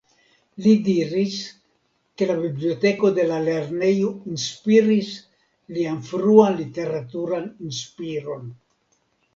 Li 0.67 0.71
diris 0.85 1.35
ke 2.21 2.27
la 2.31 2.37
biblioteko 2.39 3.11
de 3.19 3.27
la 3.33 3.37
lernejo 3.49 4.09
inspiris 4.37 5.13
lian 5.77 6.03
fruan 6.11 6.61
literaturan 6.65 7.49
inspiron. 7.71 8.55